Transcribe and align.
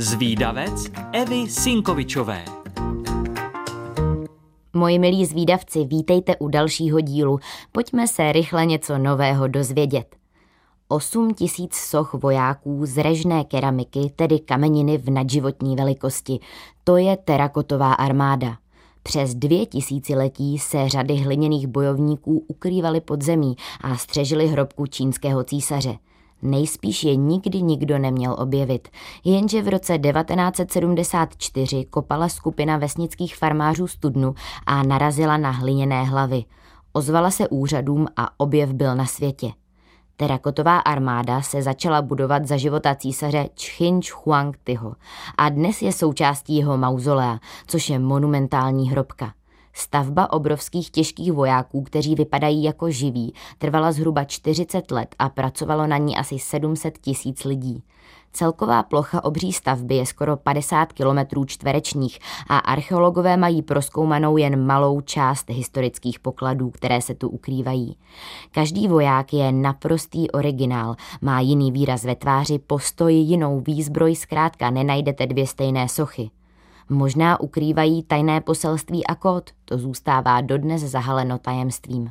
Zvídavec 0.00 0.90
Evy 1.12 1.50
Sinkovičové 1.50 2.44
Moji 4.72 4.98
milí 4.98 5.26
zvídavci, 5.26 5.84
vítejte 5.84 6.36
u 6.36 6.48
dalšího 6.48 7.00
dílu. 7.00 7.38
Pojďme 7.72 8.08
se 8.08 8.32
rychle 8.32 8.66
něco 8.66 8.98
nového 8.98 9.48
dozvědět. 9.48 10.16
8 10.88 11.34
tisíc 11.34 11.74
soch 11.74 12.14
vojáků 12.14 12.86
z 12.86 13.02
režné 13.02 13.44
keramiky, 13.44 14.12
tedy 14.16 14.38
kameniny 14.38 14.98
v 14.98 15.10
nadživotní 15.10 15.76
velikosti. 15.76 16.40
To 16.84 16.96
je 16.96 17.16
terakotová 17.16 17.92
armáda. 17.92 18.56
Přes 19.02 19.34
dvě 19.34 19.66
tisíciletí 19.66 20.58
se 20.58 20.88
řady 20.88 21.14
hliněných 21.14 21.66
bojovníků 21.66 22.44
ukrývaly 22.48 23.00
pod 23.00 23.22
zemí 23.22 23.56
a 23.80 23.96
střežili 23.96 24.46
hrobku 24.48 24.86
čínského 24.86 25.44
císaře. 25.44 25.94
Nejspíš 26.42 27.04
je 27.04 27.16
nikdy 27.16 27.62
nikdo 27.62 27.98
neměl 27.98 28.36
objevit, 28.38 28.88
jenže 29.24 29.62
v 29.62 29.68
roce 29.68 29.98
1974 29.98 31.84
kopala 31.84 32.28
skupina 32.28 32.76
vesnických 32.76 33.36
farmářů 33.36 33.86
studnu 33.86 34.34
a 34.66 34.82
narazila 34.82 35.36
na 35.36 35.50
hliněné 35.50 36.04
hlavy. 36.04 36.44
Ozvala 36.92 37.30
se 37.30 37.48
úřadům 37.48 38.06
a 38.16 38.40
objev 38.40 38.72
byl 38.72 38.96
na 38.96 39.06
světě. 39.06 39.52
Terakotová 40.16 40.78
armáda 40.78 41.42
se 41.42 41.62
začala 41.62 42.02
budovat 42.02 42.46
za 42.46 42.56
života 42.56 42.94
císaře 42.94 43.48
Čchin 43.54 44.00
Huang 44.24 44.58
Tyho 44.64 44.94
a 45.38 45.48
dnes 45.48 45.82
je 45.82 45.92
součástí 45.92 46.56
jeho 46.56 46.76
mauzolea, 46.76 47.38
což 47.66 47.90
je 47.90 47.98
monumentální 47.98 48.90
hrobka. 48.90 49.32
Stavba 49.78 50.32
obrovských 50.32 50.90
těžkých 50.90 51.32
vojáků, 51.32 51.82
kteří 51.82 52.14
vypadají 52.14 52.64
jako 52.64 52.90
živí, 52.90 53.34
trvala 53.58 53.92
zhruba 53.92 54.24
40 54.24 54.90
let 54.90 55.14
a 55.18 55.28
pracovalo 55.28 55.86
na 55.86 55.96
ní 55.96 56.16
asi 56.16 56.38
700 56.38 56.98
tisíc 56.98 57.44
lidí. 57.44 57.82
Celková 58.32 58.82
plocha 58.82 59.24
obří 59.24 59.52
stavby 59.52 59.94
je 59.94 60.06
skoro 60.06 60.36
50 60.36 60.92
kilometrů 60.92 61.44
čtverečních 61.44 62.18
a 62.48 62.58
archeologové 62.58 63.36
mají 63.36 63.62
proskoumanou 63.62 64.36
jen 64.36 64.66
malou 64.66 65.00
část 65.00 65.50
historických 65.50 66.20
pokladů, 66.20 66.70
které 66.70 67.02
se 67.02 67.14
tu 67.14 67.28
ukrývají. 67.28 67.96
Každý 68.50 68.88
voják 68.88 69.32
je 69.32 69.52
naprostý 69.52 70.30
originál, 70.30 70.94
má 71.20 71.40
jiný 71.40 71.72
výraz 71.72 72.04
ve 72.04 72.16
tváři, 72.16 72.58
postoj, 72.58 73.14
jinou 73.14 73.60
výzbroj, 73.60 74.16
zkrátka 74.16 74.70
nenajdete 74.70 75.26
dvě 75.26 75.46
stejné 75.46 75.88
sochy. 75.88 76.30
Možná 76.90 77.40
ukrývají 77.40 78.02
tajné 78.02 78.40
poselství 78.40 79.06
a 79.06 79.14
kód, 79.14 79.50
to 79.64 79.78
zůstává 79.78 80.40
dodnes 80.40 80.82
zahaleno 80.82 81.38
tajemstvím. 81.38 82.10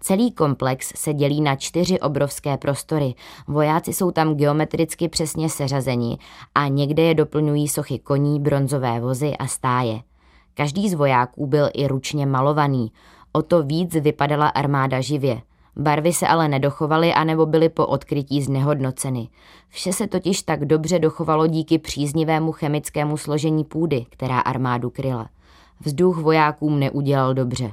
Celý 0.00 0.32
komplex 0.32 0.92
se 0.96 1.14
dělí 1.14 1.40
na 1.40 1.56
čtyři 1.56 2.00
obrovské 2.00 2.56
prostory. 2.56 3.14
Vojáci 3.48 3.92
jsou 3.92 4.10
tam 4.10 4.34
geometricky 4.34 5.08
přesně 5.08 5.48
seřazeni 5.48 6.18
a 6.54 6.68
někde 6.68 7.02
je 7.02 7.14
doplňují 7.14 7.68
sochy 7.68 7.98
koní, 7.98 8.40
bronzové 8.40 9.00
vozy 9.00 9.36
a 9.36 9.46
stáje. 9.46 10.00
Každý 10.54 10.88
z 10.88 10.94
vojáků 10.94 11.46
byl 11.46 11.70
i 11.74 11.86
ručně 11.86 12.26
malovaný, 12.26 12.92
o 13.32 13.42
to 13.42 13.62
víc 13.62 13.94
vypadala 13.94 14.48
armáda 14.48 15.00
živě– 15.00 15.40
Barvy 15.76 16.12
se 16.12 16.28
ale 16.28 16.48
nedochovaly 16.48 17.14
anebo 17.14 17.46
byly 17.46 17.68
po 17.68 17.86
odkrytí 17.86 18.42
znehodnoceny. 18.42 19.28
Vše 19.68 19.92
se 19.92 20.06
totiž 20.06 20.42
tak 20.42 20.64
dobře 20.64 20.98
dochovalo 20.98 21.46
díky 21.46 21.78
příznivému 21.78 22.52
chemickému 22.52 23.16
složení 23.16 23.64
půdy, 23.64 24.06
která 24.10 24.40
armádu 24.40 24.90
kryla. 24.90 25.28
Vzduch 25.80 26.16
vojákům 26.16 26.78
neudělal 26.78 27.34
dobře. 27.34 27.72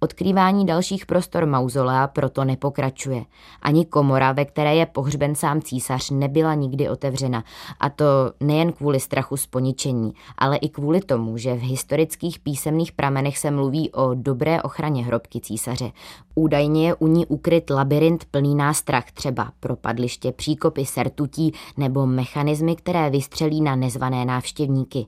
Odkrývání 0.00 0.66
dalších 0.66 1.06
prostor 1.06 1.46
mauzolea 1.46 2.06
proto 2.06 2.44
nepokračuje. 2.44 3.24
Ani 3.62 3.84
komora, 3.84 4.32
ve 4.32 4.44
které 4.44 4.74
je 4.74 4.86
pohřben 4.86 5.34
sám 5.34 5.62
císař, 5.62 6.10
nebyla 6.10 6.54
nikdy 6.54 6.88
otevřena. 6.88 7.44
A 7.80 7.90
to 7.90 8.04
nejen 8.40 8.72
kvůli 8.72 9.00
strachu 9.00 9.36
z 9.36 9.46
poničení, 9.46 10.12
ale 10.38 10.56
i 10.56 10.68
kvůli 10.68 11.00
tomu, 11.00 11.36
že 11.36 11.54
v 11.54 11.60
historických 11.60 12.38
písemných 12.38 12.92
pramenech 12.92 13.38
se 13.38 13.50
mluví 13.50 13.90
o 13.90 14.14
dobré 14.14 14.62
ochraně 14.62 15.04
hrobky 15.04 15.40
císaře. 15.40 15.90
Údajně 16.34 16.86
je 16.86 16.94
u 16.94 17.06
ní 17.06 17.26
ukryt 17.26 17.70
labirint 17.70 18.24
plný 18.24 18.54
nástrah, 18.54 19.12
třeba 19.12 19.52
propadliště, 19.60 20.32
příkopy 20.32 20.86
sertutí 20.86 21.52
nebo 21.76 22.06
mechanismy, 22.06 22.76
které 22.76 23.10
vystřelí 23.10 23.60
na 23.60 23.76
nezvané 23.76 24.24
návštěvníky. 24.24 25.06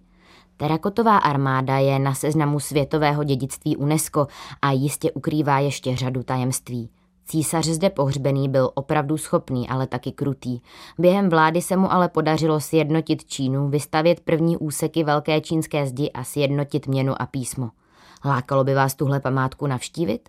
Terakotová 0.60 1.16
armáda 1.18 1.78
je 1.78 1.98
na 1.98 2.14
seznamu 2.14 2.60
světového 2.60 3.24
dědictví 3.24 3.76
UNESCO 3.76 4.26
a 4.62 4.72
jistě 4.72 5.12
ukrývá 5.12 5.58
ještě 5.58 5.96
řadu 5.96 6.22
tajemství. 6.22 6.90
Císař 7.26 7.66
zde 7.66 7.90
pohřbený 7.90 8.48
byl 8.48 8.70
opravdu 8.74 9.16
schopný, 9.16 9.68
ale 9.68 9.86
taky 9.86 10.12
krutý. 10.12 10.60
Během 10.98 11.28
vlády 11.28 11.62
se 11.62 11.76
mu 11.76 11.92
ale 11.92 12.08
podařilo 12.08 12.60
sjednotit 12.60 13.24
Čínu, 13.24 13.68
vystavět 13.68 14.20
první 14.20 14.56
úseky 14.56 15.04
velké 15.04 15.40
čínské 15.40 15.86
zdi 15.86 16.10
a 16.10 16.24
sjednotit 16.24 16.86
měnu 16.86 17.22
a 17.22 17.26
písmo. 17.26 17.70
Lákalo 18.24 18.64
by 18.64 18.74
vás 18.74 18.94
tuhle 18.94 19.20
památku 19.20 19.66
navštívit? 19.66 20.28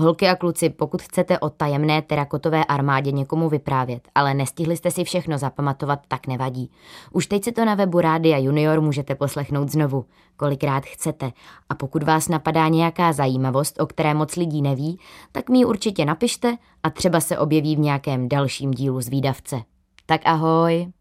Holky 0.00 0.28
a 0.28 0.36
kluci, 0.36 0.70
pokud 0.70 1.02
chcete 1.02 1.38
o 1.38 1.50
tajemné 1.50 2.02
terakotové 2.02 2.64
armádě 2.64 3.12
někomu 3.12 3.48
vyprávět, 3.48 4.08
ale 4.14 4.34
nestihli 4.34 4.76
jste 4.76 4.90
si 4.90 5.04
všechno 5.04 5.38
zapamatovat, 5.38 6.00
tak 6.08 6.26
nevadí. 6.26 6.70
Už 7.12 7.26
teď 7.26 7.44
si 7.44 7.52
to 7.52 7.64
na 7.64 7.74
webu 7.74 8.00
Rádia 8.00 8.38
Junior 8.38 8.80
můžete 8.80 9.14
poslechnout 9.14 9.68
znovu, 9.68 10.04
kolikrát 10.36 10.84
chcete. 10.84 11.32
A 11.68 11.74
pokud 11.74 12.02
vás 12.02 12.28
napadá 12.28 12.68
nějaká 12.68 13.12
zajímavost, 13.12 13.80
o 13.80 13.86
které 13.86 14.14
moc 14.14 14.36
lidí 14.36 14.62
neví, 14.62 14.98
tak 15.32 15.48
mi 15.48 15.58
ji 15.58 15.64
určitě 15.64 16.04
napište 16.04 16.56
a 16.82 16.90
třeba 16.90 17.20
se 17.20 17.38
objeví 17.38 17.76
v 17.76 17.78
nějakém 17.78 18.28
dalším 18.28 18.70
dílu 18.70 19.00
z 19.00 19.08
výdavce. 19.08 19.62
Tak 20.06 20.20
ahoj! 20.24 20.92